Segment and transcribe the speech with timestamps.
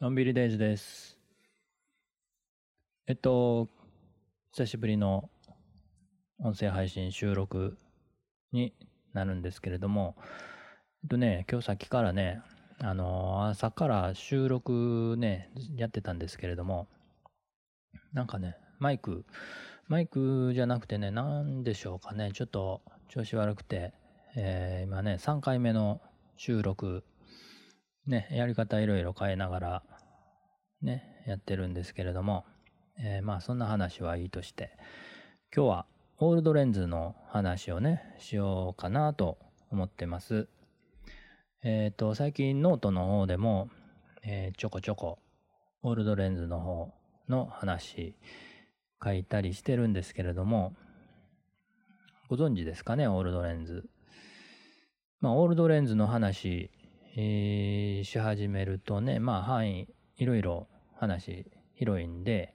[0.00, 1.20] のんびりデイズです。
[3.06, 3.68] えっと、
[4.52, 5.30] 久しぶりの
[6.40, 7.78] 音声配信収録
[8.50, 8.74] に
[9.12, 10.16] なるんですけれども、
[11.04, 12.42] えっとね、今日さっきからね、
[12.80, 16.88] あの、朝から収録ね、やってたんですけれども、
[18.12, 19.24] なんかね、マイク、
[19.86, 23.94] マイクじゃなくてね、なんでしょうかね、ちょっと調子悪くて、
[24.34, 26.00] えー今ね、3回目の
[26.36, 27.04] 収録、
[28.06, 29.82] ね、やり方いろいろ変えながら、
[30.82, 32.44] ね、やってるんですけれども、
[32.98, 34.76] えーまあそんな話はいいとして、
[35.54, 35.86] 今日は
[36.18, 39.38] オールドレンズの話をね、しようかなと
[39.70, 40.48] 思ってます。
[41.62, 43.70] えっ、と、最近ノートの方でも、
[44.22, 45.18] えーちょこちょこ、
[45.82, 46.92] オールドレンズの方
[47.28, 48.14] の話、
[49.02, 50.74] 書いたりしてるんですけれども、
[52.28, 53.88] ご存知ですかね、オールドレンズ。
[55.20, 56.70] まあ、オールドレンズの話、
[57.16, 62.54] えし始めるとね、まあ、範囲、いろいろ話広いんで、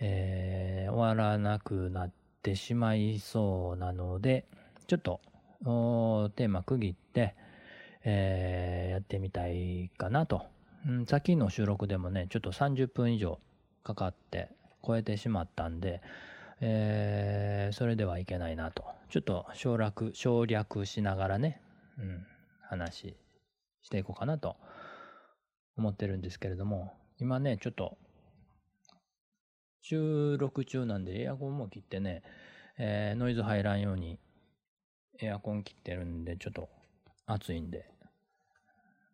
[0.00, 4.46] えー終わらなくなってしまいそうなので、
[4.86, 5.20] ちょっと、
[6.36, 7.34] テーマ区切って、
[8.04, 10.46] えーやってみたいかなと。
[10.86, 13.38] うん、さっきの収録でもね、ちょっと30分以上
[13.82, 14.48] かかって
[14.86, 16.00] 超えてしまったんで、
[16.60, 18.84] えーそれではいけないなと。
[19.10, 21.60] ちょっと省略、省略しながらね、
[21.98, 22.26] うん、
[22.62, 23.16] 話
[23.82, 24.56] していこうかなと
[25.76, 27.98] 思ってるんですけれども、今ね、ちょっと
[29.82, 32.22] 収録中なんでエアコンも切ってね、
[32.78, 34.18] えーノイズ入らんように
[35.20, 36.68] エアコン切ってるんで、ちょっと
[37.26, 37.86] 暑いんで、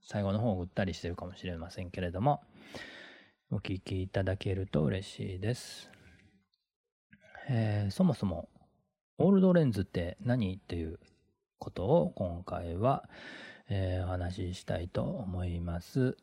[0.03, 2.43] 最後の方ぐったりしてるかもしれませんけれども、
[3.51, 5.91] お聞きいただけると嬉しいです。
[7.49, 8.49] えーそもそも、
[9.19, 10.99] オールドレンズって何っていう
[11.59, 13.09] ことを今回は、
[13.69, 16.17] えーお話ししたいと思います。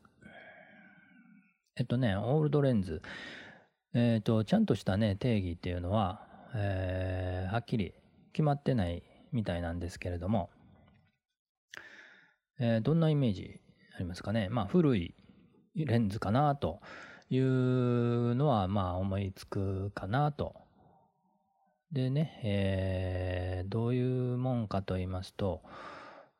[1.76, 3.02] えっとね、オールドレンズ。
[3.94, 7.94] えっ、と、ちゃんとしたね、定義っていうのは、えーはっきり
[8.32, 9.02] 決まってない
[9.32, 10.50] みたいなんですけれども、
[12.58, 13.60] えーどんなイメージ
[13.96, 14.48] ありますかね？
[14.50, 15.14] まあ、古い
[15.74, 16.80] レンズかなと
[17.28, 20.54] いうのは、まあ、思いつくかなと。
[21.90, 25.62] でね、えーどういうもんかと言いますと、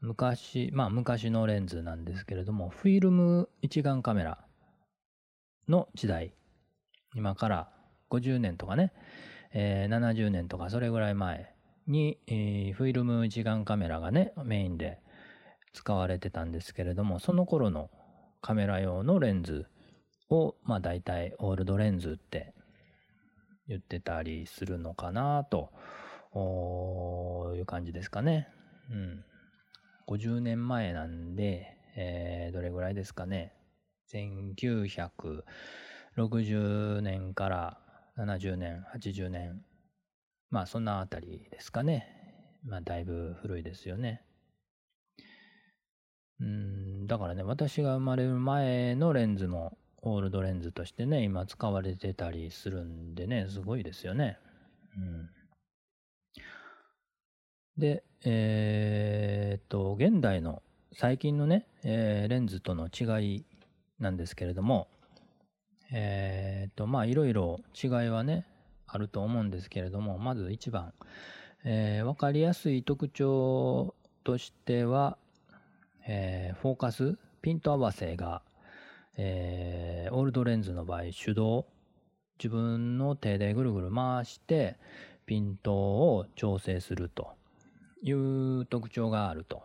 [0.03, 4.39] 昔、まあ、昔のレンズなんですけれども、フィルム一眼カメラ
[5.69, 6.35] の時代、
[7.15, 7.69] 今から
[8.11, 8.93] 50年とかね、
[9.55, 11.55] えー70年とかそれぐらい前
[11.87, 14.99] に、えーフィルム一眼カメラがね、メインで
[15.73, 17.89] 使われてたんですけれども、その頃の
[18.41, 19.67] カメラ用のレンズ
[20.29, 22.55] を、まあ大体オールドレンズって
[23.69, 25.71] 言ってたりするのかなと
[27.57, 28.49] いう感じですかね。
[28.91, 29.25] うん。
[30.09, 33.53] 50年前なんで、えーどれぐらいですかね。
[34.13, 37.79] 1960年から
[38.19, 39.65] 70年、80年。
[40.51, 42.07] まあそんなあたりですかね。
[42.65, 44.23] まあだいぶ古いですよね。
[46.41, 54.39] うん、だからね、私が生まれる前のレンズもオールドレンズとしてね、今使われてたりするんでね、すごいですよね。
[54.97, 55.31] うん。
[57.79, 60.63] で、えーっと、現代の
[60.93, 63.45] 最近のね、えーレンズとの違い
[63.99, 64.89] なんですけれども、
[65.91, 68.47] えーっと、まあ、いろいろ違いはね、
[68.87, 70.93] あると思うんですけれども、まず一番、
[71.65, 75.17] えーわかりやすい特徴としては、
[76.07, 78.43] えーフォーカス、ピント合わせが、
[79.17, 81.65] えーオールドレンズの場合手動、
[82.39, 84.77] 自分の手でぐるぐる回して、
[85.25, 87.31] ピントを調整すると。
[88.03, 89.63] いう特徴があると。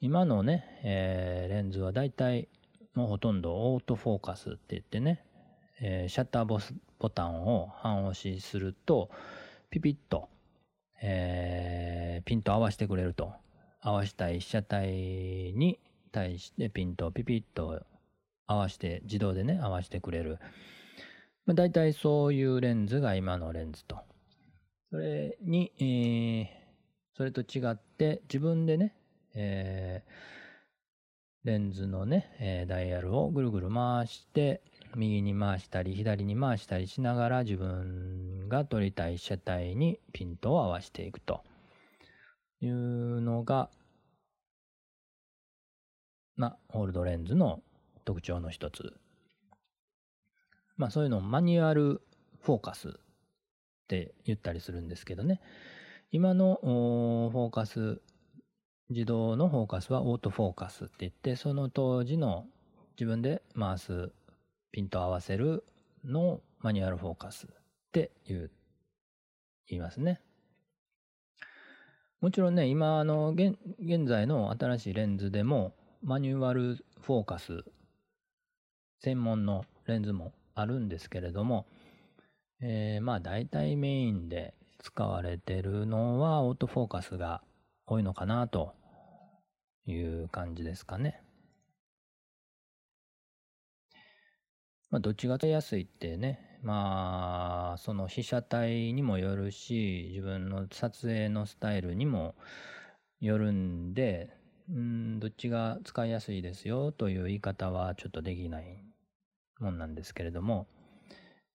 [0.00, 2.48] 今のね、えーレンズはだいたい
[2.94, 5.24] もうほとんどオートフォーカスって言ってね、
[5.80, 9.10] えーシャッターボスボタンを半押しすると、
[9.70, 10.28] ピピッと、
[11.00, 13.32] えーピント合わせてくれると。
[13.82, 15.78] 合わしたい被写体に
[16.12, 17.82] 対してピントをピピッと
[18.46, 20.38] 合わせて、自動でね、合わせてくれる。
[21.46, 23.96] まあ、大体そういうレンズが今のレンズと。
[24.90, 26.59] それに、えー
[27.20, 28.94] それと違って自分でね、
[29.34, 30.10] えー
[31.44, 34.62] レンズのね、えーダイヤルをぐるぐる回して、
[34.96, 41.42] 右に回したり左に回したりしながら自分が撮りたい被写体にピントを合わせていくと
[42.62, 43.68] いうのが、
[46.36, 47.60] まあ、オールドレンズの
[48.06, 48.94] 特徴の一つ。
[50.78, 52.00] まあそういうのをマニュアル
[52.40, 52.92] フォーカスっ
[53.88, 55.42] て言ったりするんですけどね。
[56.12, 58.00] 今のフォーカス、
[58.88, 62.46] 自動のフォーカスはオートフォーカスって言って、その当時の
[62.98, 64.10] 自分で回す
[64.72, 65.62] ピント合わせる
[66.04, 67.48] のマニュアルフォーカスっ
[67.92, 68.50] て言う、
[69.68, 70.20] 言いますね。
[72.20, 77.62] もちろんね、今の現現在の新しいレンズでもマニュアルフォーカス
[78.98, 81.66] 専門のレンズもあるんですけれども、
[82.60, 87.42] えー、まあ大体メインで使われてるのはオートフォーカスが
[87.86, 88.74] 多いのかなと
[89.86, 91.22] いう感じですかね。
[94.90, 102.34] まあどっちが取りやすいってね、まあその被写体にもよるし、自分の撮影のスタイルにも
[103.20, 104.30] よるんで、
[104.68, 108.84] うん、どっちが使いやすいですよという言い方はちょっとできない
[109.60, 110.66] もんなんですけれども、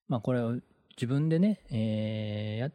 [0.07, 0.59] まあこれを
[0.95, 2.73] 自分でね、えー、やっ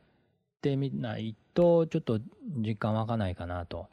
[0.60, 2.20] てみないとちょっと
[2.56, 3.88] 実感湧かないかなと。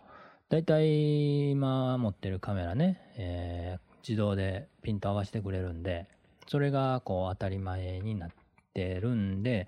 [0.50, 6.08] だいたい今持ってるカメラね、えー、自動でピント合わせてくれるんで、
[6.48, 8.30] それがこう当たり前になっ
[8.74, 9.68] てるんで、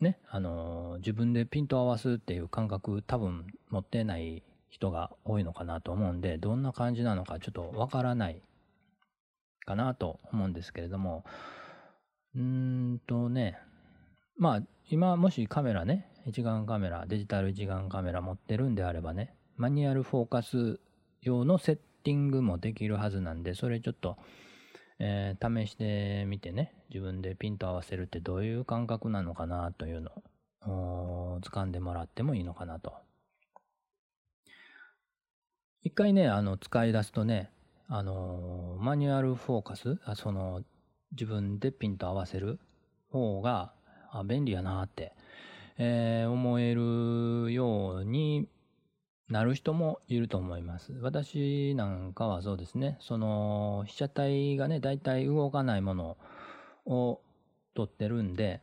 [0.00, 8.40] ね、あのー、自分でピント合わすっていう感覚多分持ってない人が多いのかなと思うんで、どんな感じなのかちょっとわからない
[9.64, 11.24] かなと思うんですけれども、
[12.36, 13.58] うーんとね、
[14.36, 20.80] まあ、今もしカメラね、一眼カメラ、デジタル一眼カメラ持ってるんであればね、マニュアルフォーカス
[21.22, 24.16] 用のセッティングもできるはずなんで、それちょっと、
[24.98, 30.10] えー、試してみてね、自分でピント合わせるってどういう感覚なのかなというの
[30.66, 32.94] を掴んでもらってもいいのかなと。
[35.82, 37.50] 一回ね、あの、使い出すとね、
[37.88, 40.62] あの、マニュアルフォーカス、あその、
[41.12, 42.58] 自分でピント合わせる
[43.10, 43.73] 方が、
[44.14, 45.12] あ便利やなって、
[45.76, 48.48] えー、思えるように
[49.28, 50.92] なる人もいると思います。
[51.00, 56.16] 私なんかはそうですね、その被写体がね、だいたい動かないもの
[56.86, 57.20] を
[57.74, 58.60] 撮ってるんで、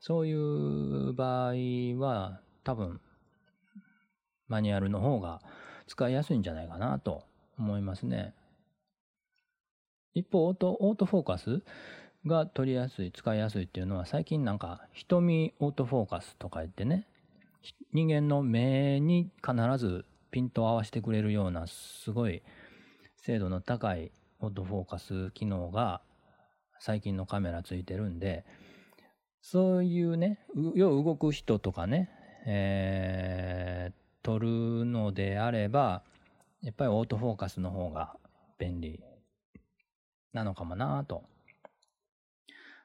[0.00, 1.52] そういう場合
[1.98, 3.00] は多分
[4.48, 5.42] マニュアルの方が
[5.86, 7.24] 使いやすいんじゃないかなと
[7.58, 8.32] 思いますね。
[10.14, 11.62] 一方、オート、オートフォーカス
[12.26, 17.06] が取りやすい、使いやすいっていうのは最近なんか瞳オートフォーカスとか言ってね、
[17.92, 22.42] 人間の目に必ずピントを合わせてくれるようなすごい
[23.16, 24.10] 精度の高い
[24.40, 26.00] オートフォーカス機能が
[26.80, 28.44] 最近のカメラついてるんで、
[29.40, 30.38] そういうね、
[30.74, 32.10] よう動く人とかね、
[32.46, 36.02] えー、撮るのであれば、
[36.62, 38.16] やっぱりオートフォーカスの方が
[38.58, 39.00] 便利
[40.32, 41.24] なのかもなと。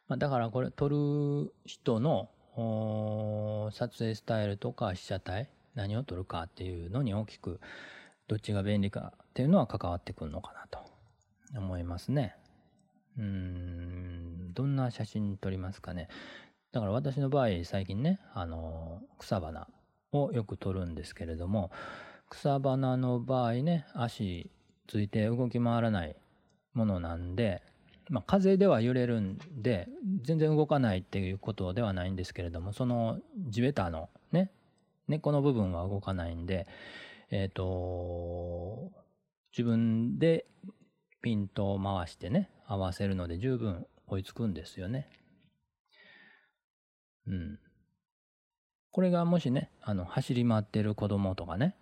[0.10, 2.30] まあ、だからこれ撮る人の
[3.72, 7.62] 撮影スタイルとか被写体何を撮るかっていうのに大きく
[8.28, 10.80] どっちが便利かっていうのは関わってくるのかなと
[11.58, 12.36] 思いますね。
[13.18, 16.10] うん、どんな写真撮りますかね。
[16.72, 19.68] だから私の場合最近ね、あの、草花
[20.12, 21.72] をよく撮るんですけれども、
[22.30, 24.50] 草花の場合ね、足
[24.88, 26.16] ついて動き回らない
[26.74, 27.62] ものなんで、
[28.10, 29.88] まあ、風では揺れるんで、
[30.24, 33.20] 全然動かないっていうことではないんですけれども、その
[33.50, 34.52] 地べたのね、
[35.08, 36.68] 根っこの部分は動かないんで、
[37.30, 38.92] えっ、ー、と、
[39.52, 40.46] 自分で
[41.22, 45.10] ピントを回してね、合わせるので十分追いつくんですよね。
[47.28, 47.60] うん。
[48.92, 51.76] これがもしね、あの、走り回ってる子供とかね、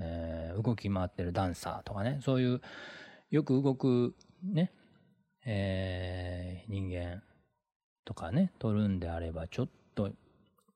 [0.00, 2.60] えー、動き回ってるダンサーとかね、そういう
[3.30, 4.72] よく動くね、
[5.44, 7.22] えー、人間
[8.04, 10.10] とかね、撮るんであれば、ちょっと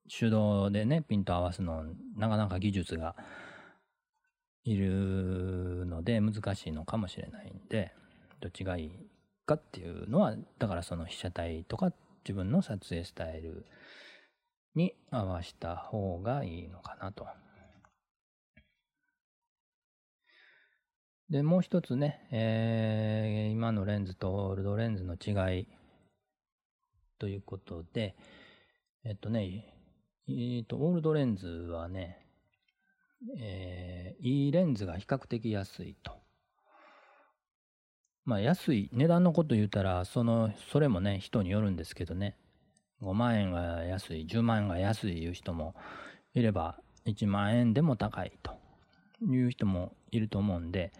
[0.08, 1.84] 手動でね、ピント合わすの、
[2.16, 3.16] なかなか技術が
[4.64, 7.92] いるので難しいのかもしれないんで、
[8.40, 8.90] どっちがいい
[9.46, 11.92] かっていうのは、だからその被写体とか
[12.24, 13.66] 自分の撮影スタイル
[14.74, 17.26] に合わせた方がいいのかなと。
[21.30, 25.66] で、もう一つね、えー、今のレンズとオールドレンズの違い
[27.18, 28.14] ということで、
[29.04, 29.74] えっとね、
[30.28, 32.18] えー、と、オールドレンズはね、
[33.38, 36.12] えー、いいレンズが比較的安いと。
[38.24, 42.36] まあ安い、値段のこと言ったら、その、それもね、人によるんですけどね、
[43.02, 45.74] 5万円が安い、10万円が安いいう人も
[46.34, 48.52] いれば、1万円でも高いと
[49.28, 50.92] いう人もいると思うんで、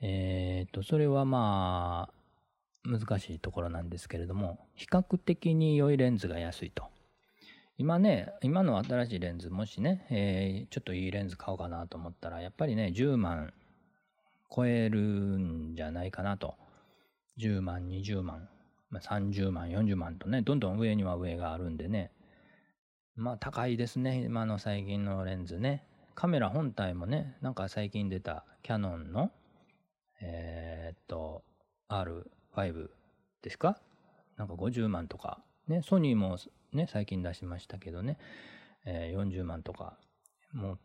[0.00, 6.84] えっ、と、それはまあ、難しいところなんですけれども、比較的に良いレンズが安いと。
[7.76, 13.52] 今ね、今の新しいレンズ、もしね、えー、ちょっといいレンズ買おうかなと思ったら、やっぱりね、10万
[14.54, 16.54] 超えるんじゃないかなと
[17.38, 18.48] 10万、20万、
[18.90, 22.10] まあ、30万、40万とね、どんどん上には上があるんでね、
[23.14, 25.84] まあ高いですね、今の最近のレンズね。
[26.14, 29.30] カメラ本体もね、なんか最近出たキャノンの、
[30.20, 31.42] えー、っと、
[31.88, 32.90] R5
[33.42, 33.78] ですか？
[34.36, 36.38] なんか50万とか、ね、ソニーも
[36.72, 38.18] ね、最近出しましたけどね、
[38.84, 39.96] えー、40万とか、
[40.52, 40.78] もう、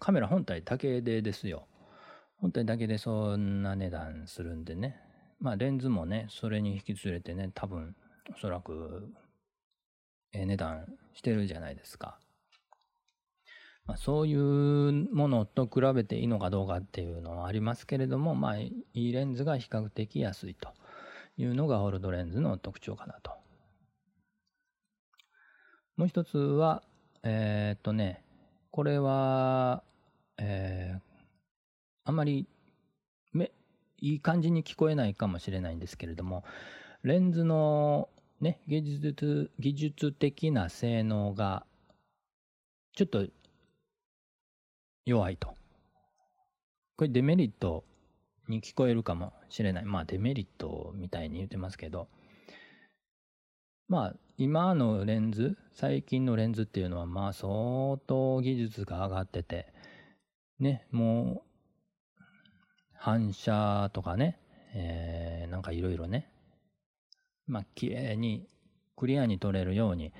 [0.00, 1.66] カメラ本体だけでですよ。
[2.40, 5.00] 本体だけでそんな値段するんでね。
[5.40, 7.96] まあレンズもね、それに引き連れてね、多分、
[8.34, 9.12] おそらく、
[10.32, 12.18] えー、値段してるじゃないですか。
[13.88, 20.68] まあ、そういうものと比べていいのかどうかっていうのはありますけれども、まあ、いいレンズが比較的安いと
[21.38, 23.32] いうのがオールドレンズの特徴かなと。
[25.96, 26.82] もう一つは、
[27.22, 28.22] えー、っとね、
[28.70, 29.82] これは、
[30.36, 31.00] えー、
[32.04, 32.46] あまり
[33.32, 33.52] め
[34.02, 36.44] いい感じに聞こえないかもしれないんですけれども、
[37.04, 38.10] レンズの
[38.42, 41.64] ね、技術技術的な性能が
[42.92, 43.26] ちょっと
[45.08, 45.54] 弱いと。
[46.96, 47.84] これデメリット
[48.46, 49.84] に聞こえるかもしれない。
[49.86, 52.08] まあデメリットみたいに言ってますけど、
[53.88, 59.72] まあ今のレンズ、最近のレンズっていうのはまあ相当技術が上がってて、
[60.60, 61.42] ね、も
[62.18, 62.22] う
[62.94, 64.38] 反射とかね、
[64.74, 66.30] えー、なんかいろいろね、
[67.46, 68.46] まあ綺麗に
[68.94, 70.12] クリアに撮れるように、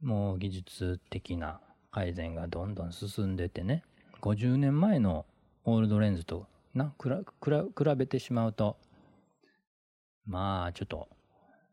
[0.00, 3.84] もう技術的な改善がどんどん進んでてね、
[4.20, 5.26] 50年前の
[5.64, 7.08] オールドレンズとな比
[7.96, 8.76] べてしまうと、
[10.26, 11.08] まあちょっと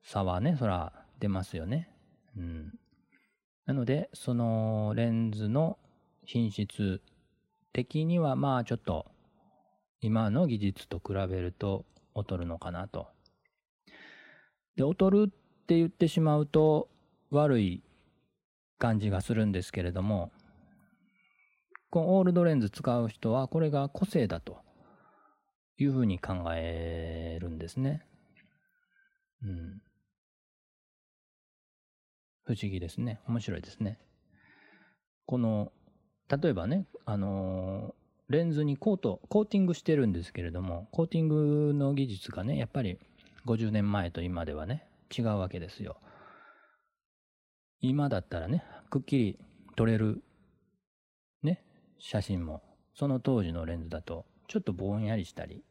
[0.03, 1.89] 差はね、そら出ますよね。
[2.37, 2.73] うん。
[3.65, 5.77] なので、そのレンズの
[6.25, 7.01] 品質
[7.73, 9.05] 的にはまあちょっと
[10.01, 11.85] 今の技術と比べると
[12.15, 13.07] 劣るのかなと。
[14.75, 16.87] で、劣るって言ってしまうと
[17.29, 17.83] 悪い
[18.79, 20.31] 感じがするんですけれども、
[21.89, 24.58] このオールドレンズ使う人はこれが個性だと
[25.77, 28.03] いうふうに考えるんですね。
[29.44, 29.82] うん。
[32.44, 33.20] 不思議ですね。
[33.27, 34.00] 面白いですね。
[35.25, 35.72] この、
[36.29, 43.00] 例えばね、あのー、レンズにコート、コーティングしてるんですけれども、コーティングの技術がね、やっぱり
[43.46, 45.98] 50年前と今ではね、違うわけですよ。
[47.79, 49.39] 今だったらね、くっきり
[49.75, 50.24] 撮れる、
[51.99, 52.61] 写真も、
[52.93, 55.63] その当時のレンズだと、ちょっとぼんやりしたり、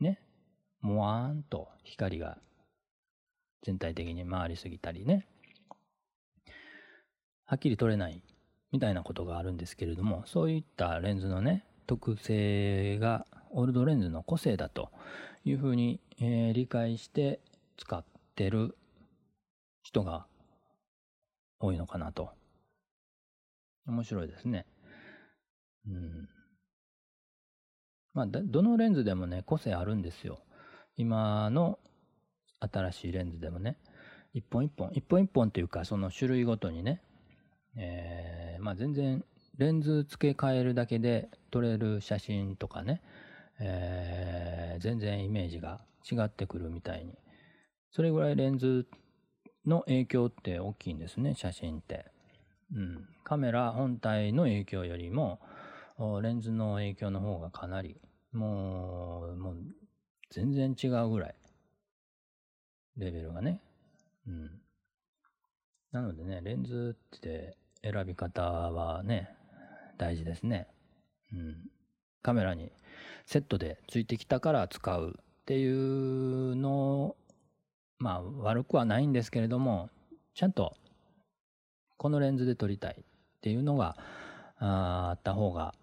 [0.00, 0.20] ね、
[0.80, 2.38] もわーんと光が
[3.62, 5.26] 全体的に回りすぎたりね、
[7.44, 8.20] はっきり撮れない
[8.72, 14.90] みたいなことがあるんですけれども、そういったレンズのね、特性がオールドレンズの個性だと
[15.44, 17.40] いうふうに、えー、理解して
[17.76, 18.04] 使っ
[18.34, 18.76] てる
[19.82, 20.26] 人が
[21.60, 22.30] 多いのかなと。
[23.86, 24.66] 面白いですね。
[25.88, 26.28] うん。
[28.14, 30.40] まあ、どのレンズでもね、個性あるんですよ。
[30.96, 31.78] 今の
[32.60, 33.76] 新しいレンズでもね、
[34.32, 37.02] 一本一本、一本一本っていうか、その種類ごとにね、
[37.76, 39.24] えー、まあ全然
[39.58, 43.02] レンズ付け替えるだけで撮れる写真とかね、
[43.60, 47.18] えー、全然イメージが違ってくるみたいに。
[47.90, 48.86] それぐらいレンズ
[49.66, 52.06] の影響って大きいんですね、写真って。
[52.74, 53.08] うん。
[53.24, 55.40] カメラ本体の影響よりも、
[56.22, 58.00] レンズの影響の方がかなり、
[58.32, 59.56] もう、もう、
[60.30, 61.34] 全然違うぐらい、
[62.96, 63.60] レベルがね。
[64.26, 64.50] うん。
[65.92, 69.30] なのでね、レンズって選び方はね、
[69.96, 70.66] 大事ですね。
[71.32, 71.56] うん。
[72.22, 72.72] カメラに
[73.24, 77.14] セットでついてきたから使うっていうの
[77.98, 79.90] まあ悪くはないんですけれども、
[80.34, 80.76] ちゃんと
[81.96, 83.96] このレンズで撮りたいっていうのが
[84.58, 85.74] あった方が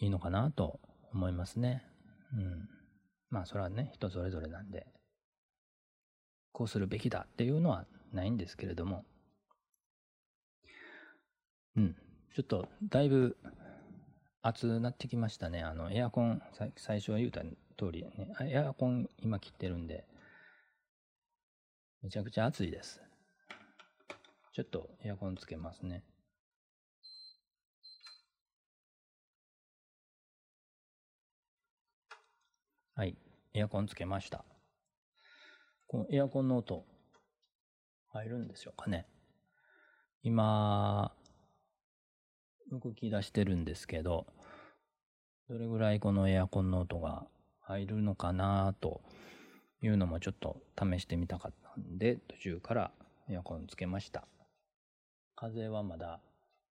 [0.00, 0.80] いいのかなと
[1.12, 1.84] 思いますね。
[2.32, 2.68] うん。
[3.28, 4.86] まあそれはね、人それぞれなんで、
[6.52, 9.04] こうするべきだっていうのはないんですけれども、
[11.76, 11.96] うん。
[12.34, 13.36] ちょっとだいぶ
[14.42, 15.62] 暑なってきましたね。
[15.62, 16.42] あの、エアコン、
[16.76, 20.06] 最初は言うた通りね、エアコン今切ってるんで、
[22.02, 23.02] めちゃくちゃ暑いです。
[24.52, 26.04] ちょっとエアコンつけますね。
[32.94, 33.16] はい。
[33.54, 34.44] エアコンつけました。
[35.86, 36.84] このエアコンの音、
[38.08, 39.06] 入るんでしょうかね。
[40.22, 41.12] 今、
[42.70, 44.26] 動き出してるんですけど、
[45.48, 47.26] どれぐらいこのエアコンの音が
[47.60, 49.02] 入るのかなと
[49.82, 52.92] いうのもちょっと試してみたかったんで、途中から
[53.28, 54.26] エアコンつけました。
[55.34, 56.20] 風はまだ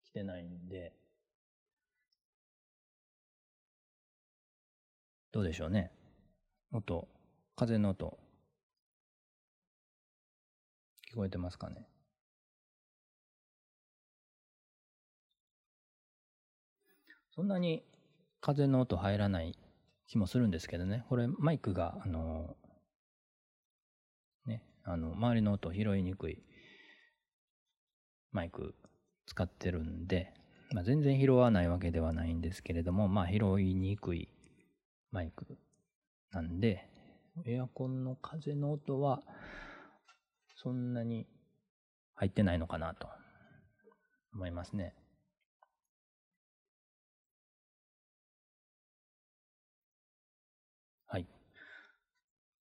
[0.06, 0.94] 来てないんで、
[5.32, 5.92] どうでしょうね。
[6.72, 7.08] 音、
[7.56, 8.18] 風の音、
[11.12, 11.88] 聞こえてますかね？
[17.32, 17.84] そんなに
[18.42, 19.58] 風の音入らない
[20.08, 21.06] 気もするんですけどね。
[21.10, 22.56] これマイクが、あの、
[24.46, 26.44] ね、あの、周りの音拾いにくい
[28.32, 28.76] マイク
[29.26, 30.34] 使ってるんで、
[30.72, 34.30] まあ、全然拾わないわけではないんですけれども、まあ、拾いにくい
[35.12, 35.58] マイク
[36.32, 36.88] なんで、
[37.46, 39.22] エアコンの風の音は、
[40.56, 41.28] そんなに
[42.16, 43.08] 入ってないのかなと
[44.34, 44.94] 思いますね。
[51.08, 51.28] はい。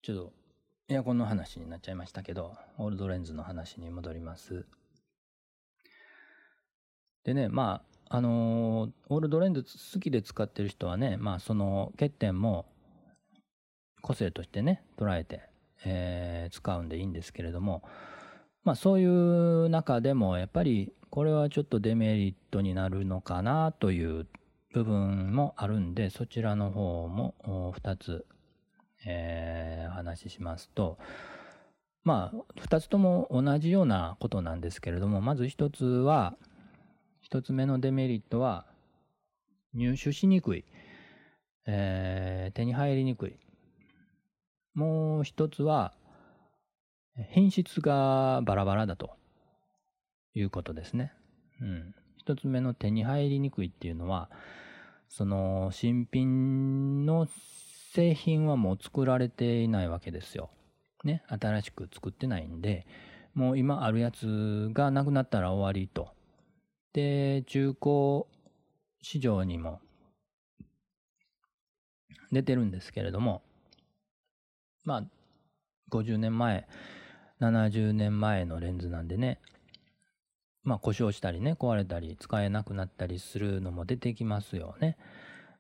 [0.02, 0.34] ちょっと
[0.90, 4.66] エアコンの話になっちゃいましたけど、オールドレンズの話に戻ります。
[7.24, 12.66] でね、まあ、あのー、オールドレンズ好きで使ってる人はね、まあ、その欠点も
[14.04, 15.42] 個性としてね、捉えて、
[15.86, 17.84] えー、使うんでいいんですけれども、
[18.66, 24.28] まあ、そういう中でも、やっぱり、これはちょっとデメリットになるのかなという
[24.74, 28.26] 部分もあるんで、そちらの方も2つ、
[29.06, 30.98] えー、話しますと、
[32.04, 36.36] まあ、2つとも同じようなことなんですけれども、まず1つは、
[37.22, 38.66] 一つ目のデメリットは、
[39.74, 40.66] 入手しにくい、
[41.66, 43.38] えー、手に入りにくい。
[44.74, 45.94] もう一つは、
[47.32, 49.12] 品質がバラバラだと
[50.34, 51.14] いうことですね。
[51.62, 51.96] うん。
[52.18, 54.30] 一つ目の手に入りにくいっていうのは、
[55.10, 57.28] その新品の
[57.92, 60.50] 製品はもう作られていないわけですよ。
[61.04, 61.24] ね。
[61.28, 62.88] 新しく作ってないんで、
[63.36, 66.14] もう今あるやつがなくなったら終わりと
[66.94, 68.26] で、中古
[69.02, 69.82] 市場にも
[72.32, 73.42] 出てるんですけれども、
[74.86, 75.04] まあ、
[75.92, 76.68] 50年前、
[77.40, 79.40] 70年前のレンズなんでね、
[80.64, 84.98] まあ故障したりね、壊れたり、使えなくなったりするのも出てきますよね。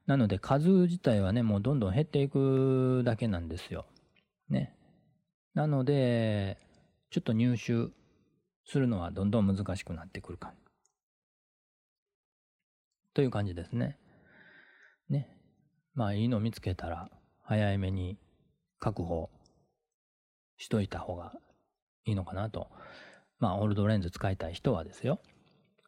[0.06, 3.86] なので数自体はね、もうどんどん減っていくだけなんですよ。
[4.50, 4.76] ね。
[5.54, 6.58] なので、
[7.10, 7.94] ちょっと入手
[8.66, 10.64] するのはどんどん難しくなってくる感じ。
[13.14, 13.98] という感じですね。
[15.10, 15.30] ね。
[15.94, 17.10] まあいいの見つけたら
[17.42, 18.18] 早めに
[18.84, 19.30] 確保
[20.58, 21.32] しといた方が
[22.04, 22.68] いいのかなと。
[23.40, 25.22] まあオールドレンズ使いたい人はですよ。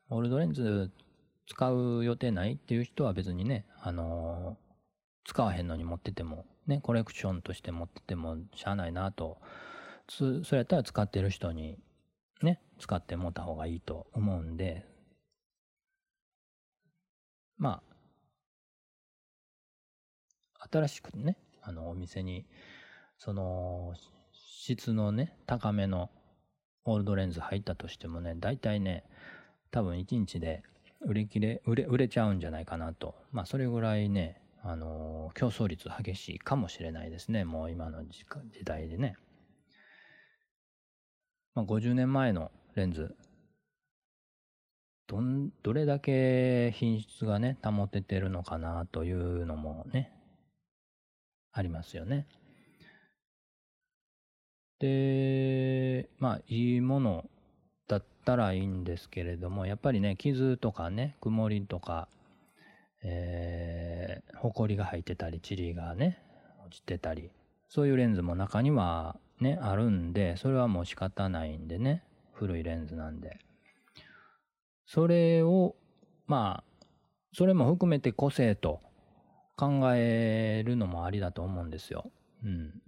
[0.09, 0.89] オールドレンズ
[1.45, 9.39] 使う予定ないっていう人は別にね、あのー、使わへんのに持ってても、ね、コレクションとして持っててもしゃあないなと。
[10.07, 11.77] それやったら使ってる人に
[12.41, 14.85] ね、使ってもらった方がいいと思うんで、
[17.57, 17.81] ま
[20.59, 22.45] あ、新しくね、あの、お店に、
[23.17, 23.93] その、
[24.33, 26.09] 質のね、高めの
[26.85, 29.03] オールドレンズ入ったとしてもね、大体ね、
[29.71, 30.63] 多分1日で
[31.01, 33.15] 売り切れ、売れ、売れちゃうんじゃないかなと。
[33.31, 37.45] まあ、それぐらいね、あの競争率激しいかもしれないですね。
[37.45, 38.25] もう今の時
[38.63, 39.15] 代でね。
[41.53, 43.15] まあ、50年前のレンズ
[45.07, 50.11] どん、どれだけ品質がね、保ててるのかなというのもね、
[51.51, 52.27] ありますよね。
[54.79, 57.25] で、まあ、いいもの
[57.87, 62.07] だったらいいんですけれども、やっぱりね、傷とかね、曇りとか、
[63.03, 66.21] えー、埃が入ってたり、塵がね、
[66.65, 67.29] 落ちてたり、
[67.69, 73.39] そういうレンズも中にはね、あるんで、それはもう仕方ないんでね、古いレンズなんで。
[74.85, 75.75] それを、
[76.27, 76.85] まあ、
[77.33, 78.81] それも含めて個性と
[79.57, 82.11] 考えるのもありだと思うんですよ。
[82.43, 82.81] うん。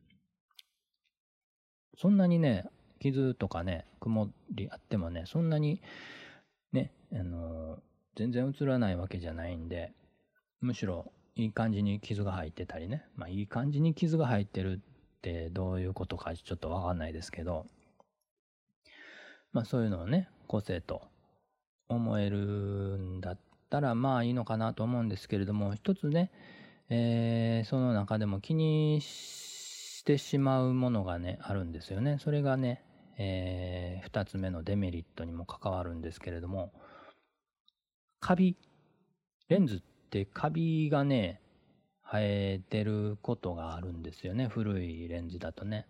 [1.97, 2.65] そんなにね、
[2.99, 5.81] 傷とかね、曇りあってもね、そんなに
[6.71, 7.79] ね、あのー、
[8.15, 9.93] 全然映らないわけじゃないんで、
[10.61, 17.65] むしろいい感じに傷が入ってたりね、まあいい感じに傷が入ってるってどういうことかちょっとわかんないですけど、
[19.51, 21.01] まあそういうのをね、個性と
[21.89, 26.31] 思えるんだったらまあいいのかなと思うんですけれども一つね、
[26.89, 29.46] えー、その中でも気にし
[30.07, 32.17] てしまうものがねあるんですよね。
[32.23, 32.81] それがね、
[33.17, 36.71] えー、2つ目のデメリットにも関わるんですけれども
[38.21, 38.55] カビ
[39.49, 41.41] レンズってカビがね
[42.01, 44.47] 生えてることがあるんですよね。
[44.47, 45.87] 古いレンズだとね。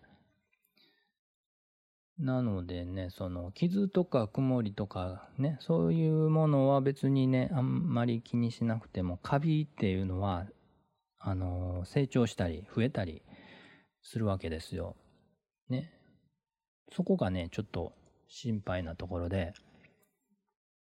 [2.18, 10.46] なのでね、その傷とか曇りとかね、そういうものは別にね、あんまり気にしなくても、カビっていうのは、
[11.20, 13.22] あの、成長したり増えたり
[14.08, 14.96] するわけですよ。
[15.68, 15.92] ね。
[16.90, 17.92] そこがね、ちょっと
[18.26, 19.52] 心配なところで、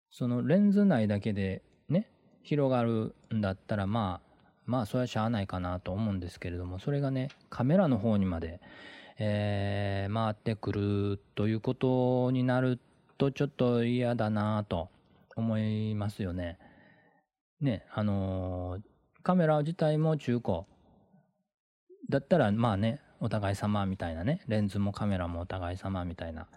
[0.09, 2.09] そのレンズ内だけでね、
[2.41, 4.27] 広がるんだったら、まあ、
[4.65, 8.61] まあ、それはしゃあないかなと思うんですけれども、それがね、カメラの方にまで、
[9.19, 12.79] えー、回ってくるということになる
[13.17, 14.89] とちょっと嫌だなと
[15.35, 16.59] 思いますよね。
[17.59, 18.81] ね、あのー、
[19.23, 20.61] カメラ自体も中古
[22.09, 26.47] だったらまあね、お互い様みたいなね、レンズもカメラもお互い様みたいな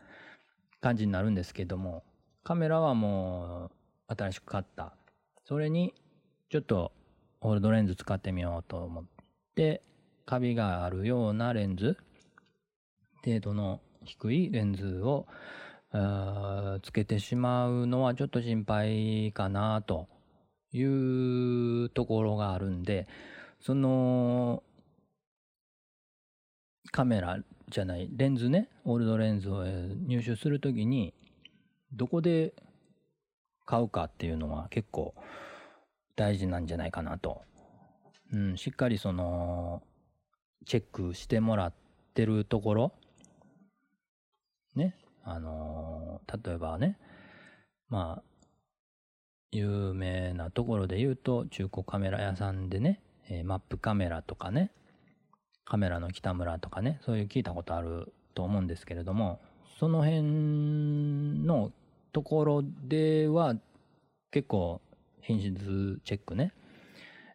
[0.81, 2.03] 感じになるんですけども、
[2.43, 3.71] カメラはも
[4.09, 4.95] う新しく買った。
[5.45, 5.95] それに
[6.51, 6.93] ちょっと
[7.41, 9.05] オールドレンズ使ってみようと思っ
[9.55, 9.83] て、
[10.27, 11.97] カビがあるようなレンズ
[13.25, 15.27] 程度の低いレンズを
[16.83, 20.09] つけてしまうのはちょっと心配かなと
[20.73, 23.09] いうところがあるんで、
[23.61, 24.63] その
[26.91, 31.15] カメラじゃない、レンズね、オールドレンズを入手するときに、
[31.93, 32.55] どこで
[33.65, 35.15] 買うかっていうのは結構
[36.17, 37.43] 大事なんじゃないかなと。
[38.33, 39.83] うん、しっかりその、
[40.67, 41.73] チェックしてもらっ
[42.15, 42.93] てるところ
[44.75, 46.99] ね、あの、例えばね、
[47.89, 48.23] まあ、
[49.53, 54.71] 有名なところで言うと、中古カメラ屋さんでね、え、マップカメラとかね、
[55.71, 59.41] カメラの北村とかね、そういう聞いたことあると思うんですけれども、
[59.79, 60.23] その辺
[61.47, 61.71] の
[62.13, 63.55] ところでは
[64.33, 64.81] 結構
[65.21, 66.53] 品質チェックね、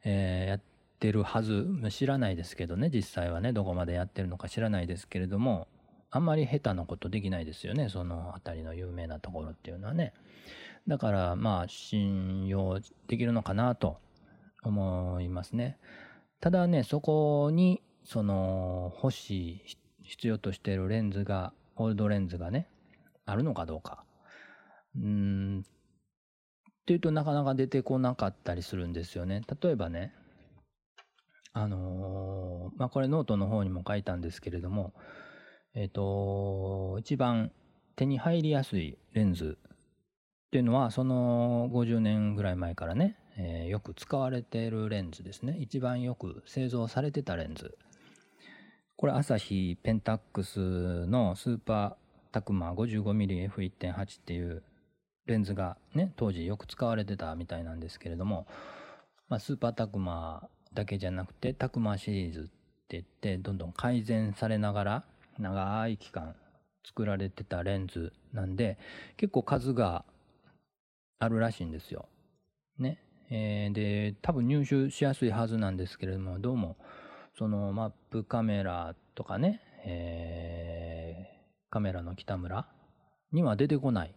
[0.03, 0.61] えー、やっ
[0.99, 5.69] てるはず、知らないですけどね、実際はね、どこまでやってるのか知らないですけれども、
[6.11, 10.13] あんまり下手なことできないですよね、その辺りの有名なところっていうのはね。
[10.89, 13.97] だからまあ信用できるのかなと
[14.61, 15.77] 思いますね。
[16.41, 19.61] ただね、そこにその欲しい、
[20.03, 22.69] 必要としているレンズが、オールドレンズがね、
[23.25, 24.05] あるのかどうか。
[24.95, 25.63] うん、っ
[26.85, 29.41] ていうとなかなか出てこなかったりするんですよね。
[29.61, 30.13] 例えばね、
[31.51, 34.93] あのー、まあこれノートの方にも書いたんですけれども、
[35.73, 37.51] えっ、ー、と、一番
[37.95, 39.69] 手に入りやすいレンズっ
[40.51, 45.57] ていうのは、その50年ぐらい前からね、えー、よく使われているレンズですね。
[45.59, 47.77] 一番よく製造されてたレンズ。
[48.97, 51.95] これ、アサヒペンタックスのスーパー
[52.31, 54.63] タクマ 55mmF1.8 っていう
[55.25, 58.47] レンズがね、当時よく使われてたみたいなんですけれども、
[59.27, 62.51] まあ、スーパータクマだけじゃなくて、タクマシリーズって
[62.89, 65.03] 言って、どんどん改善されながら、
[65.39, 66.35] 長い期間
[66.85, 68.77] 作られてたレンズなんで、
[69.17, 70.05] 結構数が
[71.19, 72.07] あるらしいんですよ。
[72.77, 72.99] ね。
[73.29, 76.77] えー、で、多分入手しやすいはずなんですけれども、どうも、
[77.37, 82.67] そのマップカメラとかね、えー、カメラの北村
[83.31, 84.15] には出てこない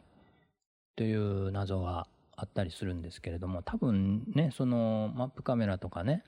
[0.97, 6.23] という謎があったりするんですけれども、多分ね、そのマップカメラとかね、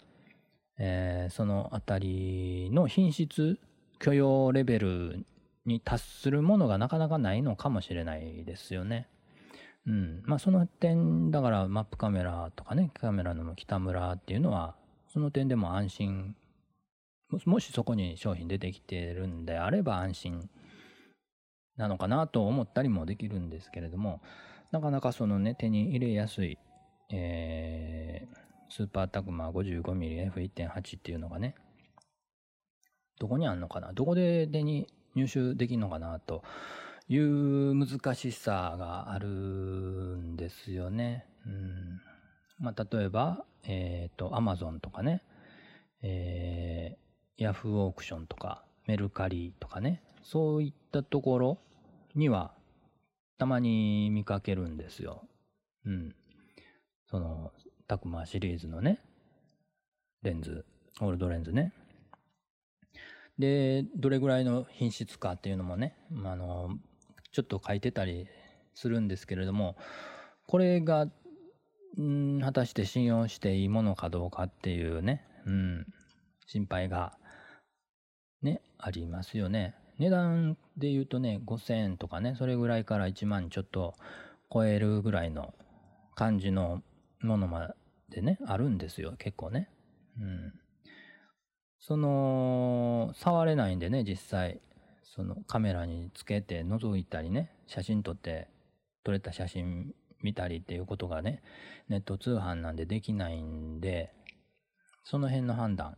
[0.79, 3.59] えー、そのあたりの品質
[4.00, 5.26] 許容レベル
[5.66, 9.07] に達するものがなかなかないのかもしれないですよね。
[9.87, 10.22] うん。
[10.24, 14.74] まあその点、だからマップカメラとかね、カメラの北村っていうのは、
[15.12, 16.35] その点でも安心、
[17.44, 20.48] もしそこに商品出てきてるんであれば安心
[21.76, 24.20] なのかなと思ったりもできるんですけれども、
[24.70, 26.58] なかなかそのね、手に入れやすい、
[27.10, 31.54] えー、スーパータグマ 55mmF1.8 っていうのがね、
[33.18, 33.92] どこにあんのかな？
[33.92, 36.42] どこで手に入手できるのかなと
[37.08, 41.26] いう難しさがあるんですよね。
[41.46, 42.00] うん。
[42.58, 45.22] まあ、例えば、えっ、ー、と、アマゾンとかね、
[46.02, 46.96] え、
[47.40, 51.59] ヤフーオークションとか、メルカリとかね、そういったところ
[52.14, 52.53] には、
[53.38, 55.22] たまに見かけるんですよ。
[55.87, 56.14] うん。
[57.11, 57.50] その、
[57.88, 59.00] タクマシリーズのね、
[60.22, 60.66] レンズ、
[61.00, 61.72] オールドレンズね。
[63.38, 66.76] で、どれぐらいの品質かっていうのもね、あの、
[67.33, 68.26] ちょっと書いてたり
[68.74, 69.79] するんですけれども、
[70.46, 71.07] これが、
[71.98, 75.87] ん果たして信用していいものかどうかっていうね、うん、
[76.46, 77.16] 心配が、
[78.42, 79.74] ね、ありますよね。
[79.98, 83.94] 値段で言うとね、5000円とかね、それぐらいから1万ちょっと
[84.53, 85.55] 超えるぐらいの
[86.14, 86.83] 感じの
[87.22, 87.74] ものま
[88.09, 89.68] でね、あるんですよ、結構ね。
[90.18, 90.53] うん。
[91.79, 94.61] その、触れないんでね、実際。
[95.12, 98.48] そのカメラにつけて覗いたりね、写真撮って
[99.03, 101.42] 撮れた写真見たりっていうことがね、
[101.88, 104.12] ネット通販なんでできないんで、
[105.05, 105.96] その辺の判断、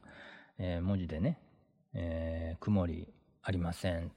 [0.58, 1.38] えー、文字でね、
[1.94, 3.08] えー、曇り
[3.42, 4.12] ありません、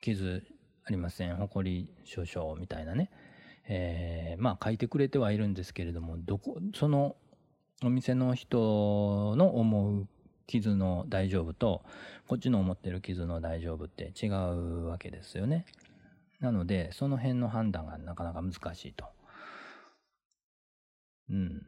[0.00, 0.44] 傷
[0.84, 3.10] ありません、埃少々みたいなね、
[3.68, 7.16] えー、まあ書いてくれてはいるんですけれども、どこ、その
[7.82, 10.08] お店の人の思う
[10.46, 11.84] 傷の大丈夫と、
[12.26, 15.64] こっちの思ってる傷の大丈夫って違うわけですよね。
[16.40, 19.06] なので、その辺の判断がなかなか難しいと。
[21.30, 21.66] うん。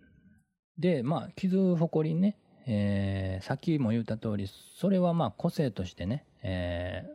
[0.79, 7.15] で、まあ、傷、ほこりね、えー、さっきも言った通り、それはまあ個性としてね、えー、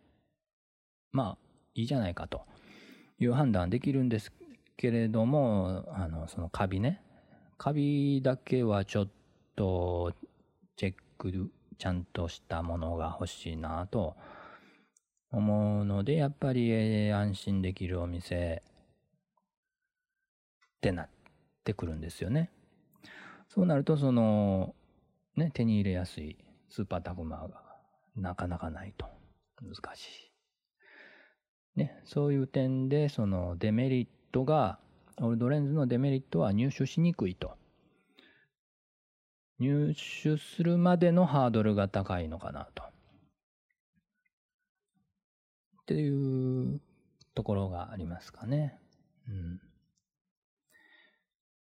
[1.12, 1.38] まあ、
[1.74, 2.42] いいじゃないかと
[3.20, 4.32] いう判断できるんです
[4.76, 7.02] けれども、あの、そのカビね。
[7.58, 9.08] カビだけはちょっ
[9.56, 10.14] と
[10.76, 14.16] チェックちゃんとしたものが欲しいなと
[15.32, 18.64] 思うので、やっぱり安心できるお店
[20.78, 21.10] ってなっ
[21.64, 22.52] てくるんですよね。
[23.50, 24.76] そうなると、その、
[25.38, 26.36] ね、手に入れやすい
[26.68, 27.50] スーパータグマが
[28.16, 29.06] なかなかないと
[29.62, 31.80] 難しい。
[31.80, 34.80] ね、そういう点で、そのデメリットが、
[35.20, 37.56] オールドレンズのデメリットは入手しにくいと。
[39.60, 42.84] 入手するまでのハードルが高いのかなと。
[42.84, 42.92] っ
[45.86, 46.82] ていう
[47.36, 48.80] ところがありますかね。
[49.28, 49.62] うん。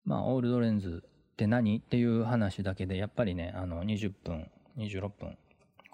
[0.05, 1.03] まあ、オールドレンズ
[1.37, 1.79] って何？
[1.79, 5.37] っていう話だけで、やっぱりね、あの、20分、26分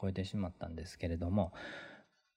[0.00, 1.52] 超えてしまったんですけれども、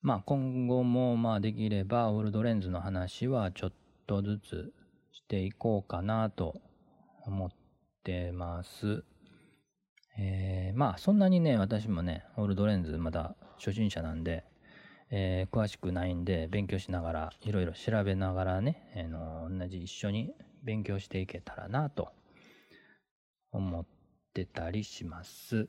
[0.01, 3.73] まあ、今後も、まあ、できれば、オールドレンズの話はちょっ
[4.07, 4.73] とずつ
[5.11, 6.59] していこうかなと
[7.27, 7.49] 思っ
[8.03, 9.03] てます。
[10.17, 14.45] えー、まあそんなにね、私もね、オールドレンズまだ初心者なんで、
[15.11, 22.09] えー、詳しくないんで、勉強しながら、いろいろ調べながらね、えー、の同じ一緒に勉強していけたらなと
[23.55, 23.85] 思っ
[24.33, 25.67] てたりします。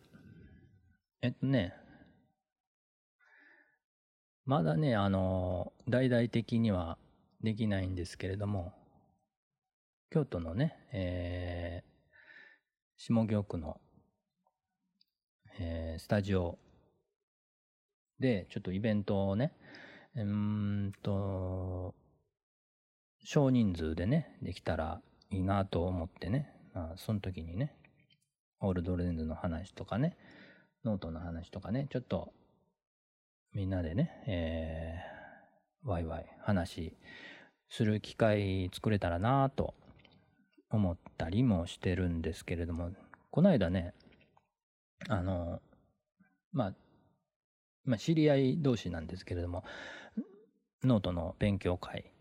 [1.23, 1.75] えっとね、
[4.45, 6.99] まだね、あの、大々的には
[7.43, 8.73] できないんですけれども、
[10.11, 11.93] 京都のね、えー、
[12.97, 13.81] 下京区の
[15.59, 16.59] えー、スタジオ
[18.21, 19.53] で、ちょっとイベントをね、
[20.15, 21.95] うんと、
[23.25, 27.75] 少人数でね、できたらいいなと思ってね、あ、その時にね、
[28.61, 30.17] オールドレンズの話とかね、
[30.85, 32.33] ノートの話とかね、ちょっと
[33.55, 36.95] みんなでね、えー、ワイワイ話
[37.71, 39.75] する機会作れたらなと
[40.71, 42.91] 思ったりもしてるんですけれども、
[43.31, 43.95] この間ね、
[45.09, 45.61] あの、
[46.53, 46.75] まあ、
[47.85, 49.65] まあ、知り合い同士なんですけれども、
[50.85, 52.13] ノートの勉強会、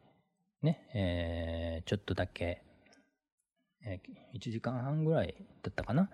[0.62, 2.64] ね、えー、ちょっとだけ、
[3.86, 4.00] え、
[4.34, 6.10] 1時間半ぐらいだったかな。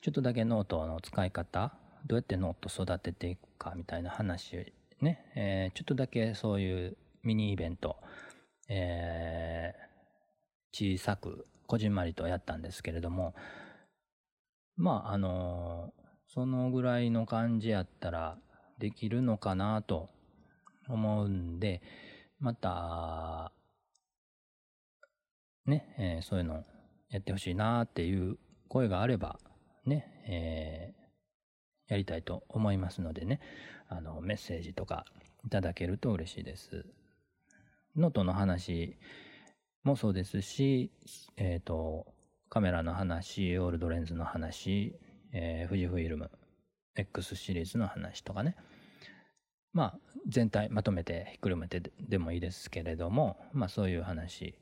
[0.00, 1.72] ちょっとだけノートの使い方、
[2.06, 7.96] どうやってノート育てていくかみたいな話、ね、え、ちょっとだけそういうミニイベント、
[8.68, 9.74] え、
[10.72, 13.34] 小さく、こじんまりとやったんですけれども、
[14.76, 15.92] まあ、あの、
[16.28, 18.38] そのぐらいの感じやったら
[18.78, 20.10] できるのかなと
[20.88, 21.82] 思うんで、
[22.38, 23.52] また、
[25.64, 26.64] ね、えー、そういうの
[27.10, 28.38] やってほしいなっていう
[28.68, 29.38] 声があれば、
[29.84, 33.40] ね、えー、やりたいと思いますのでね、
[33.88, 35.04] あの、メッセージとか
[35.44, 36.86] いただけると嬉しいです。
[37.94, 38.96] ノートの話
[39.84, 40.90] もそうですし、
[41.36, 42.06] え、ー、と、
[42.48, 44.98] カメラの話、オールドレンズの話、
[45.32, 46.30] えー、富士フイルム
[46.96, 48.56] X シリーズの話とかね。
[49.72, 54.58] まあ、全体まとめてひっくるめてでもいいですけれども、まあそういう話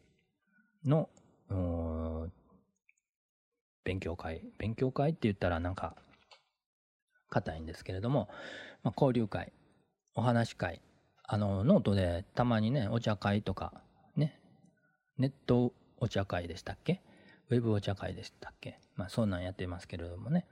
[0.84, 1.08] の、
[3.84, 4.42] 勉強会。
[4.58, 5.96] 勉強会って言ったらなんか、
[7.30, 8.28] 硬いんですけれども、
[8.82, 9.52] まあ、交流会、
[10.14, 10.80] お話会、
[11.24, 13.72] あの、ノートでたまにね、お茶会とか、
[14.14, 14.40] ね、
[15.18, 17.02] ネットお茶会でしたっけ？
[17.50, 18.78] ウェブお茶会でしたっけ？
[18.94, 20.46] まあそんなんやってますけれどもね。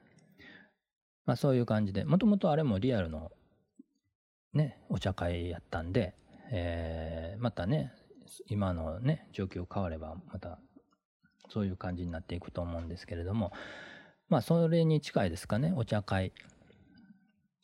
[1.25, 3.31] まあそういう感じで、もともとあれもリアルの
[4.55, 6.15] ね、お茶会やったんで、
[6.51, 7.93] えー、またね、
[8.49, 10.59] 今のね、状況変われば、また
[11.53, 13.53] そういう感じになっていくと思うんですけれども、
[14.29, 16.33] まあそれに近いですかね、お茶会。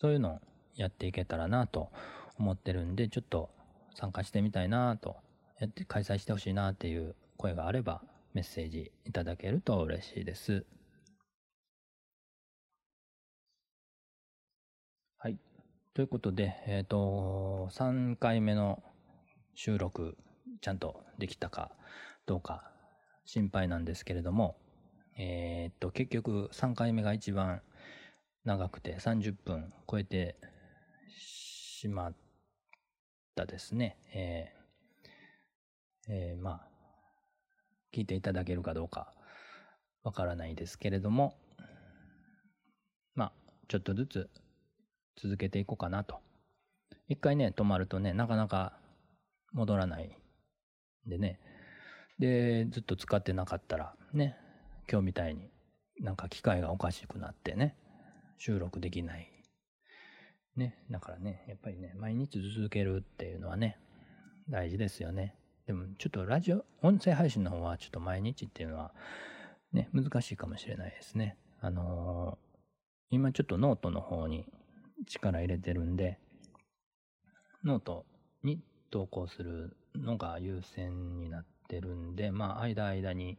[0.01, 0.41] そういうのを
[0.77, 1.91] やっていけたらなと
[2.39, 3.51] 思ってるんで、ちょっと
[3.95, 5.17] 参加してみたいなと、
[5.59, 8.03] やって開催してほしいなっていう声があれば、
[8.35, 10.67] メッセージいただけると嬉しいです。
[15.17, 15.39] はい。
[15.95, 18.83] ということで、えっ、と、3回目の
[19.55, 20.17] 収録、
[20.61, 21.73] ちゃんとできたか
[22.27, 22.71] どうか
[23.29, 24.57] 心配なんですけれども、
[25.19, 27.61] えっ、と、結局3回目が一番
[28.45, 30.37] 長くて30分超えて
[31.15, 32.17] しまっ
[33.35, 33.99] たですね。
[34.15, 36.69] えーえーまあ、
[37.95, 39.13] 聞いていただけるかどうか
[40.03, 41.37] わからないですけれども、
[43.15, 43.33] まあ、
[43.69, 44.31] ちょっとずつ
[45.21, 46.23] 続けていこうかなと。
[47.09, 48.79] 一回ね、止まるとね、なかなか
[49.53, 50.17] 戻らない
[51.07, 51.39] んでね。
[52.19, 54.37] で、ずっと使ってなかったら、ね、
[54.91, 55.51] 今日みたいに
[56.01, 57.77] なんか機械がおかしくなってね、
[58.39, 59.31] 収録できない。
[60.57, 63.79] ね、だからね、やっぱりね、毎日続けるっていうのはね、
[64.49, 65.37] 大事ですよね。
[65.67, 68.93] でもちょっとラジオ、音声配信の方はちょっと毎日っていうのは
[69.73, 71.37] ね、難しいかもしれないですね。
[71.61, 72.59] あのー、
[73.11, 74.47] 今ちょっとノートの方に
[75.07, 76.19] 力入れてるんで、
[77.65, 78.07] ノート
[78.43, 83.39] に投稿するのが優先になっててるんで、まあ、間間に、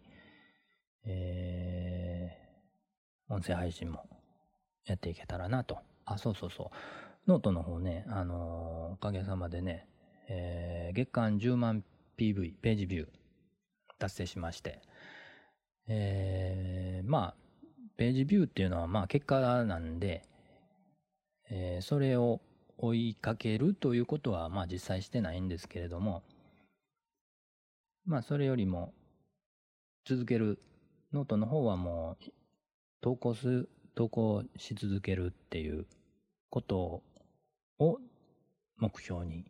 [1.06, 4.06] えー、音声配信も
[4.86, 5.80] やっていけたらなと。
[6.06, 7.30] あ、そうそうそう。
[7.30, 9.88] ノートの方ね、あのー、おかげさまでね、
[10.30, 11.84] えー、月間10万
[12.18, 13.08] PV、ページビュー
[13.98, 14.82] 達成しまして、
[15.88, 17.36] えー、まあ、
[17.98, 20.24] ページビューっていうのはまあ結果なんで、
[21.50, 22.40] えー、それを
[22.78, 26.24] 追いかけるということはまあ実際してないんですけれども、
[28.06, 28.94] まあそれよりも
[30.06, 30.60] 続ける
[31.14, 32.32] ノートの方はもう
[33.02, 35.86] 投稿す、投稿し続けるっていう
[36.50, 37.04] こと
[37.80, 38.00] を
[38.78, 39.46] 目標に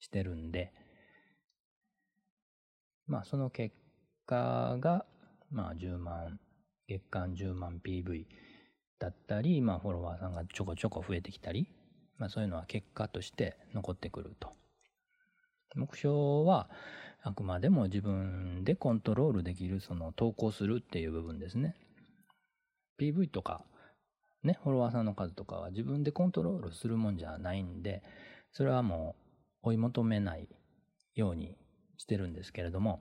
[0.00, 0.72] してるんで、
[3.06, 3.74] まあその結
[4.26, 5.04] 果が
[5.50, 6.38] まあ10万、
[6.88, 8.24] 月間10万 PV
[8.98, 11.68] だったり、まあフォロワーさんがちょこちょこ増えてきたり、
[12.18, 14.52] まあそういうのは結果として残ってくると。
[15.76, 16.14] 目標
[16.46, 16.70] は
[17.26, 21.74] あくまでも自分でコントロールできるその投稿するっていう部分ですね。
[23.00, 23.64] PV とか
[24.44, 28.02] ね、フォロワーさんの数とかは自分でコントロールするもんじゃないんで、
[28.52, 29.16] それはも
[29.62, 30.48] う追い求めない
[31.14, 31.56] ように
[31.96, 33.00] してるんですけれども、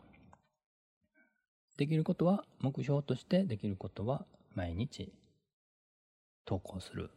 [1.77, 5.11] できることは、目標としてできることは毎日
[6.45, 7.11] 投稿する。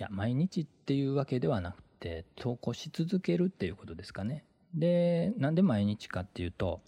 [0.00, 4.44] いや、毎日っていうわけではなくて、投稿し続けるっていうことですかね。
[4.74, 6.82] で、なんで毎日かっていうと、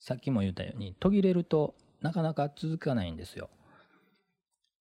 [0.00, 3.50] さっきも言ったように、途切れるとなかなか続かないんですよ。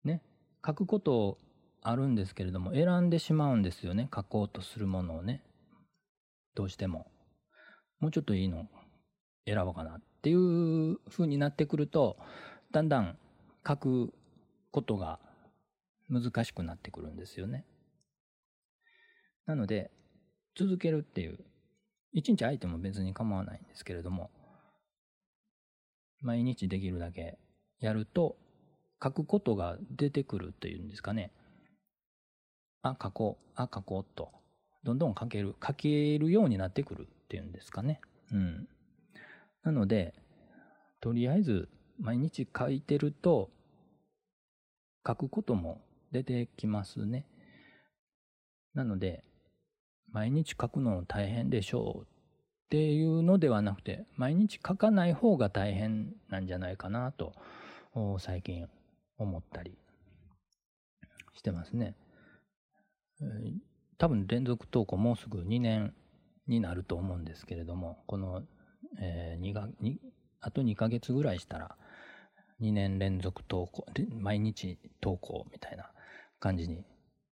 [0.04, 0.21] ね。
[0.65, 1.38] 書くこと
[1.82, 4.10] あるんですけれども、選んでしまうんですよね。
[4.13, 5.43] 書こうとするものをね。
[6.56, 7.12] どうしても。
[8.00, 8.67] もうちょっといいの
[9.45, 12.17] 選ぼうかなっていう風になってくると、
[12.71, 13.17] だんだん
[13.65, 14.13] 書く
[14.71, 15.19] ことが
[16.10, 17.65] 難しくなってくるんですよね。
[19.45, 19.91] なので、
[20.56, 21.39] 続けるっていう、
[22.13, 24.32] 一日空いても別に構わないんですけれども、
[26.22, 27.38] 毎日できるだけ
[27.80, 28.38] やると、
[29.04, 31.32] 書くことが出てくるっていうんですかね。
[32.82, 34.32] あ、書こう、あ、書こうと、
[34.84, 38.00] どんどん書ける、書けるようになってくるっていうんですかね。
[38.32, 38.68] うん。
[39.63, 40.13] なので、
[41.02, 43.52] とりあえず毎日書いてると、
[45.06, 47.28] 書くことも出てきますね。
[48.74, 49.24] なので、
[50.15, 52.06] 毎日書くの大変でしょうっ
[52.69, 57.34] ていうのではなくて、毎日書かない方が大変なんじゃないかなと、
[58.19, 58.69] 最近
[59.17, 59.78] 思ったり
[61.34, 61.95] してますね。
[63.97, 65.93] 多分連続投稿もうすぐ2年
[66.47, 68.41] になると思うんですけれども、この、
[69.01, 69.97] えー、2が2
[70.39, 71.75] あと2ヶ月ぐらいしたら、
[72.62, 73.86] 2年連続投稿、
[74.17, 75.91] 毎日投稿みたいな
[76.39, 76.86] 感じに、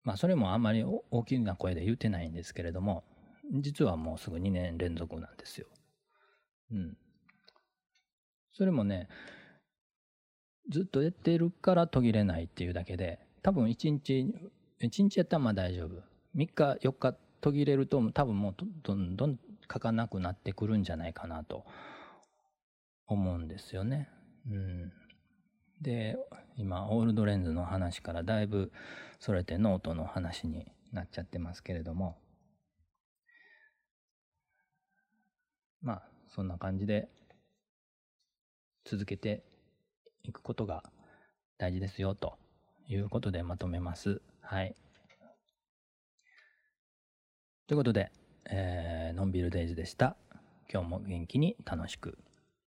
[0.04, 3.04] まあそれもあんまり大きな声で言ってないんですけれども、
[3.52, 5.68] 実はもうすぐ2年連続なんですよ。
[6.72, 6.98] うん。
[8.54, 9.08] それもね、
[10.70, 14.34] ずっとやってるから途切れないっていうだけで、多分1日、
[14.80, 16.04] 1日やったらまあ大丈夫。
[16.36, 19.40] 3日、4日途切れると多分もうどんどん
[19.72, 21.66] 書かなくなってくるんじゃないかなと
[23.08, 24.10] 思うんですよね。
[24.50, 24.94] うん、
[25.82, 26.18] で
[26.58, 28.72] 今オールドレンズの話からだいぶ
[29.20, 32.18] それてノートの話になっちゃってますけれども
[35.82, 37.10] まあそんな感じで
[38.86, 39.44] 続けて
[40.24, 40.84] いくことが
[41.58, 42.38] 大事ですよと
[42.88, 44.22] いうことでまとめます。
[44.42, 44.76] はい。
[47.68, 48.12] ということで、
[48.46, 50.18] えー、のんびるデイズでした。
[50.72, 52.18] 今日も元気に楽しく。